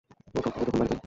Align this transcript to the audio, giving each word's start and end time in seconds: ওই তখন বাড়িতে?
ওই 0.35 0.41
তখন 0.45 0.63
বাড়িতে? 0.71 0.95